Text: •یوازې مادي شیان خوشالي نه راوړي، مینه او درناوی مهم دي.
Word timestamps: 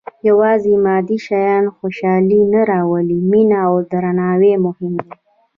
•یوازې 0.29 0.73
مادي 0.85 1.17
شیان 1.25 1.65
خوشالي 1.75 2.41
نه 2.53 2.61
راوړي، 2.71 3.19
مینه 3.31 3.57
او 3.67 3.73
درناوی 3.91 4.53
مهم 4.65 4.93
دي. 5.03 5.11